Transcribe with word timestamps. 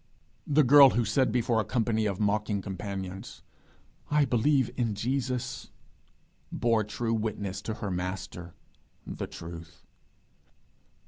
The 0.47 0.63
girl 0.63 0.89
who 0.89 1.05
said 1.05 1.31
before 1.31 1.61
a 1.61 1.63
company 1.63 2.07
of 2.07 2.19
mocking 2.19 2.59
companions, 2.63 3.43
'I 4.09 4.25
believe 4.25 4.71
in 4.75 4.95
Jesus,' 4.95 5.69
bore 6.51 6.83
true 6.83 7.13
witness 7.13 7.61
to 7.61 7.75
her 7.75 7.91
Master, 7.91 8.55
the 9.05 9.27
Truth. 9.27 9.83